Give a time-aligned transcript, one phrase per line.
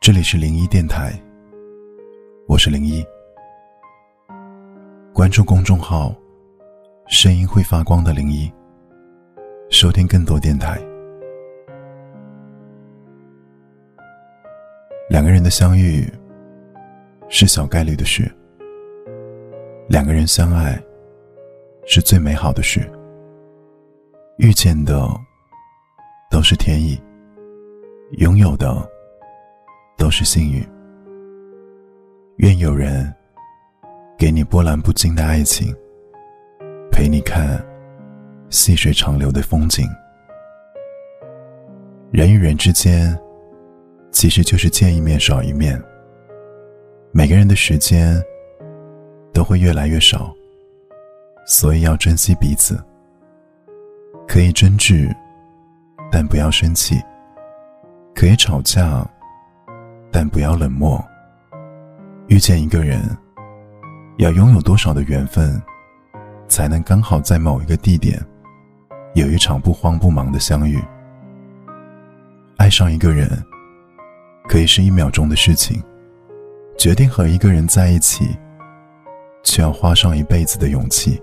[0.00, 1.12] 这里是零一电台，
[2.46, 3.04] 我是零一。
[5.12, 6.14] 关注公众号
[7.06, 8.50] “声音会发光的零一”，
[9.68, 10.80] 收听更多电台。
[15.10, 16.10] 两个人的相遇
[17.28, 18.24] 是小概率的事，
[19.86, 20.82] 两个人相爱
[21.84, 22.90] 是最美好的事。
[24.38, 25.06] 遇见的
[26.30, 26.98] 都是天意，
[28.12, 28.90] 拥有的
[30.10, 30.60] 都是幸运。
[32.38, 33.14] 愿有人
[34.18, 35.72] 给你波澜不惊的爱情，
[36.90, 37.64] 陪你看
[38.48, 39.88] 细水长流的风景。
[42.10, 43.16] 人与人之间。
[44.10, 45.80] 其实就是见一面少一面。
[47.12, 48.20] 每个人的时间
[49.32, 50.34] 都会越来越少，
[51.46, 52.76] 所以要珍惜彼此。
[54.26, 55.08] 可以争执，
[56.10, 56.96] 但不要生气；
[58.12, 59.08] 可以吵架，
[60.10, 61.02] 但不要冷漠。
[62.28, 63.00] 遇见一个人，
[64.18, 65.60] 要拥有多少的缘分，
[66.48, 68.20] 才能刚好在某一个地点，
[69.14, 70.82] 有一场不慌不忙的相遇？
[72.56, 73.30] 爱上一个人。
[74.48, 75.80] 可以是一秒钟的事情，
[76.76, 78.36] 决定和一个人在一起，
[79.44, 81.22] 却要花上一辈子的勇气。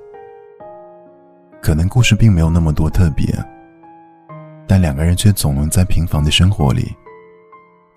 [1.62, 3.28] 可能故事并没有那么多特别，
[4.66, 6.96] 但两个人却总能在平凡的生活里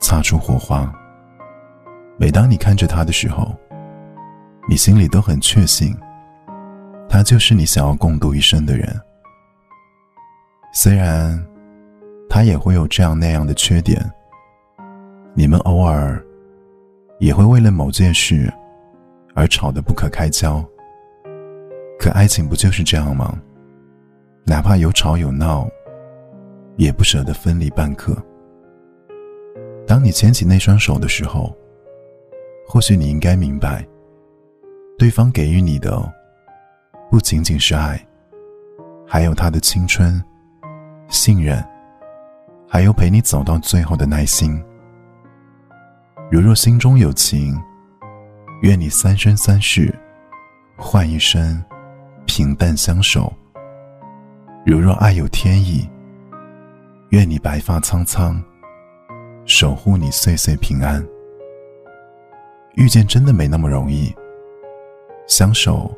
[0.00, 0.92] 擦出火花。
[2.18, 3.54] 每当你看着他的时候，
[4.68, 5.96] 你心里都很确信，
[7.08, 9.00] 他就是你想要共度一生的人。
[10.72, 11.42] 虽然
[12.28, 14.00] 他也会有这样那样的缺点。
[15.32, 16.20] 你们偶尔
[17.20, 18.52] 也会为了某件事
[19.34, 20.62] 而吵得不可开交，
[21.98, 23.38] 可爱情不就是这样吗？
[24.44, 25.68] 哪怕有吵有闹，
[26.76, 28.16] 也不舍得分离半刻。
[29.91, 31.52] 当你牵起那双手的时候，
[32.64, 33.84] 或许你应该明白，
[34.96, 36.00] 对方给予你的
[37.11, 38.01] 不仅仅是爱，
[39.05, 40.23] 还有他的青春、
[41.08, 41.61] 信任，
[42.68, 44.62] 还有陪你走到最后的耐心。
[46.30, 47.61] 如若心中有情，
[48.62, 49.92] 愿你三生三世
[50.77, 51.61] 换一生
[52.27, 53.24] 平淡相守；
[54.64, 55.90] 如若爱有天意，
[57.08, 58.40] 愿你白发苍苍
[59.50, 61.05] 守护你岁岁平安。
[62.77, 64.14] 遇见真的没那么容易，
[65.27, 65.92] 相守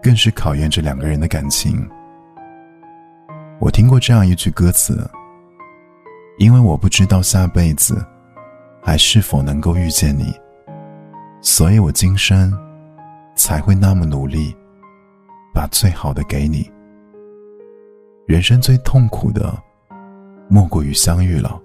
[0.00, 1.86] 更是考验着两个人的感情。
[3.58, 5.04] 我听过这样一句歌词
[6.38, 8.00] ：“因为我不知道下辈子。”
[8.84, 10.34] 还是否能够遇见你？
[11.40, 12.52] 所以我今生
[13.36, 14.52] 才会那么努力，
[15.54, 16.68] 把最好的给你。
[18.26, 19.56] 人生最痛苦的，
[20.48, 21.60] 莫过于相遇了，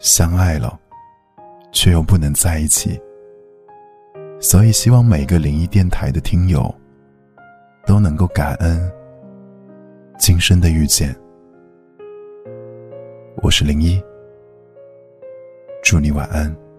[0.00, 0.80] 相爱了，
[1.72, 2.98] 却又不能在一起。
[4.40, 6.74] 所以希望每个灵异电台的听友，
[7.86, 8.90] 都能够感恩
[10.18, 11.14] 今生的遇见。
[13.42, 14.02] 我是零一。
[15.82, 16.69] 祝你晚安。